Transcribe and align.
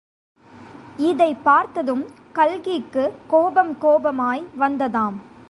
இதைப் 0.97 1.43
பார்த்ததும் 1.43 2.05
கல்கிக்கு 2.33 3.11
கோபம் 3.27 3.77
கோபமாய் 3.81 4.43
வந்ததாம். 4.59 5.13